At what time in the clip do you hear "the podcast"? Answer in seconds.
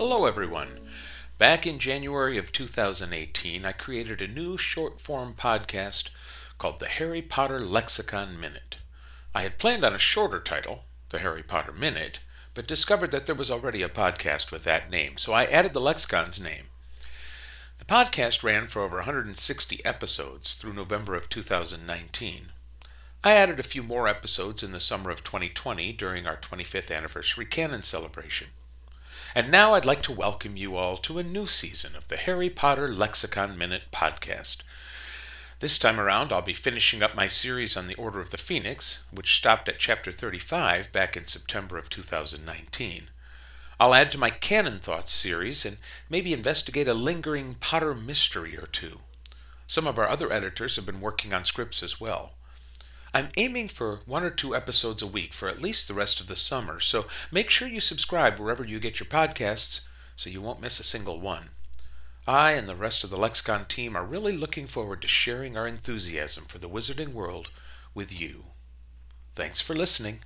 17.76-18.42